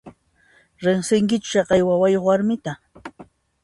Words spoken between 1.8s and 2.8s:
wawayuq warmita?